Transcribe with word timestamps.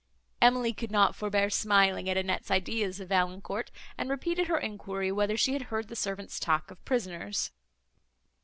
Emily 0.41 0.73
could 0.73 0.89
not 0.89 1.13
forbear 1.15 1.51
smiling 1.51 2.09
at 2.09 2.17
Annette's 2.17 2.49
ideas 2.49 2.99
of 2.99 3.09
Valancourt, 3.09 3.69
and 3.99 4.09
repeated 4.09 4.47
her 4.47 4.57
enquiry, 4.57 5.11
whether 5.11 5.37
she 5.37 5.53
had 5.53 5.61
heard 5.69 5.89
the 5.89 5.95
servants 5.95 6.39
talk 6.39 6.71
of 6.71 6.83
prisoners. 6.85 7.51